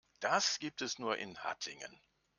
[0.19, 2.01] Das gibt es nur in Hattingen